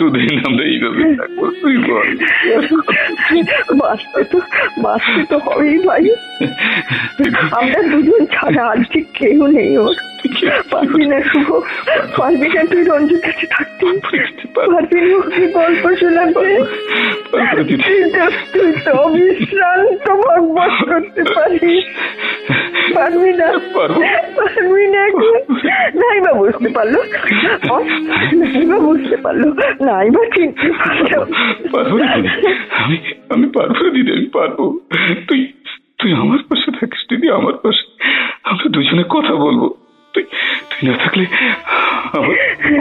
আর 0.00 0.06
কতদিন 0.06 0.38
আমরা 0.46 0.64
এইভাবে 0.64 1.02
থাকব 1.18 1.38
তুই 1.60 1.76
বল 1.78 2.08
বাঁচতে 3.80 4.20
তো 4.24 4.38
বাঁচতে 4.82 5.22
তো 5.30 5.36
হবেই 5.38 5.78
ভাই 5.86 6.04
আমরা 7.52 7.80
দুজন 7.92 8.22
ছাড়া 8.34 8.62
আর 8.70 8.78
যে 8.84 9.00
কেউ 9.14 9.40
নেই 9.46 9.72
ওর 9.78 9.96
পারবি 10.70 11.06
না 11.06 11.20
শুভ 11.20 11.48
পারবি 12.16 12.48
না 12.48 12.64
তুই 12.64 12.84
রঞ্জিত 12.84 13.20
কাছে 13.24 13.46
থাকতে। 13.46 13.86
পারবি 14.54 15.00
না 15.00 15.16
ওকে 15.16 15.46
গল্প 15.46 15.96
শোনাতে। 15.96 16.64
তুই 18.52 18.72
তো 18.84 18.92
অবিশ্রান্ত 18.92 20.10
বকবক 20.10 20.88
করতে 20.88 21.22
পারিস। 21.22 21.84
পারবি 22.94 23.32
না। 23.32 23.58
পারব। 23.74 23.98
না 23.98 25.08
নাইবা 25.94 26.32
বুঝতে 26.32 26.68
পারল। 26.68 26.96
নাইবা 28.34 28.78
বুঝতে 28.78 29.16
পারল। 29.16 29.52
নাইবা 29.80 30.24
চিনতে 30.24 30.72
পারব 31.72 32.02
আমি 32.72 32.98
আমি 33.28 33.46
পারব 33.48 33.90
দিদি 33.94 34.12
আমি 34.12 34.26
পারব। 34.26 34.78
তুই 35.28 35.52
তুই 35.98 36.12
আমার 36.12 36.38
পাশে 36.48 36.70
থাকিস 36.80 37.08
দিদি 37.10 37.30
আমার 37.30 37.52
পাশে। 37.52 38.04
আমরা 38.44 38.68
দুজনে 38.68 39.04
কথা 39.08 39.34
বলব। 39.34 39.74
না 40.84 40.92
থাকলে 40.96 41.24
আমার 42.12 42.36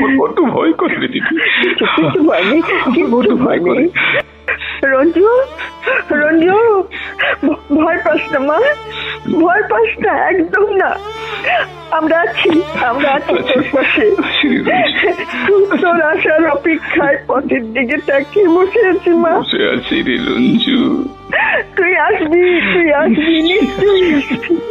আমার 0.07 0.29
ভয় 0.51 0.73
করে 0.73 0.95
দিদি। 1.01 1.19
কিছু 1.61 1.85
ভয় 2.27 2.45
নেই? 2.51 2.61
আমার 3.03 3.35
ভয় 3.35 3.59
নেই? 3.59 3.89
রঞ্জু 4.83 5.29
রঞ্জু 6.11 6.57
ভয় 7.75 7.99
পাস 8.05 8.21
না 8.33 8.39
মা। 8.39 8.57
ভয় 9.41 9.63
পাস 9.69 9.89
না 10.05 10.13
একদম 10.29 10.65
না। 10.81 10.89
আমরা 11.91 12.17
আছি 12.21 12.49
আমরা 12.89 13.09
আছি 13.11 13.35
তোর 13.49 13.63
পাশে। 13.71 14.05
তোর 15.81 16.01
আসার 16.01 16.43
অপেক্ষায় 16.49 17.17
পথের 17.27 17.63
দিকে 17.73 17.97
তাকিয়ে 18.07 18.47
বসে 18.47 18.81
আছি 18.87 19.09
মা। 19.09 19.31
বসে 19.39 19.61
আছি 19.73 19.95
রে 20.03 20.15
রঞ্জু। 20.27 20.79
তুই 21.77 21.91
আসবি 22.07 22.43
তুই 22.73 22.87
আসবি 22.93 23.35
নিশ্চয়ই 23.49 24.15
আসবি। 24.17 24.68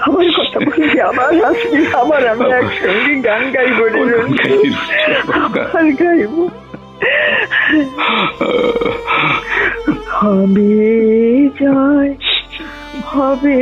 আমার 0.00 0.28
কথা 0.36 0.58
বলবি 0.60 0.98
আবার 1.00 1.32
আসবি 1.44 1.82
আবার 1.94 2.22
আমি 2.28 2.46
একসঙ্গে 2.52 3.14
গান 3.26 3.42
গাইব 3.54 3.78
রে 3.84 4.02
রঞ্জু 4.12 4.54
গাইব 6.00 6.34
হবে 10.12 10.72
জয় 11.60 12.12
হবে 13.06 13.58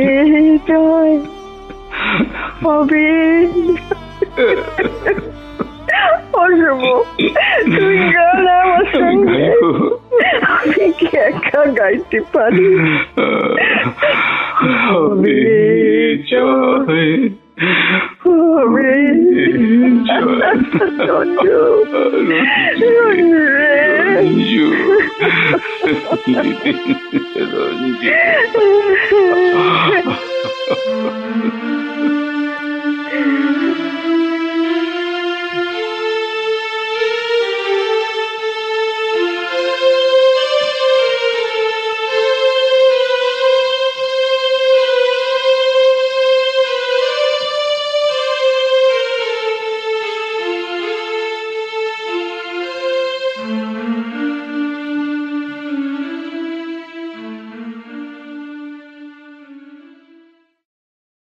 জয় 0.67 1.15
হবে 2.63 3.07
অশুভ 6.39 6.81
তুই 7.73 7.97
গান 8.13 8.43
আমার 8.57 8.85
সঙ্গে 8.93 9.45
আমি 10.51 10.85
কি 10.97 11.07
একা 11.21 11.63
গাইতে 11.77 12.19
পারি 12.33 12.69
হবে 14.83 15.37
রঞ্জু 21.09 21.57
রঞ্জু 23.03 23.37
রে 23.55 23.79
রঞ্জু 24.13 24.67
রঞ্জু 27.53 28.09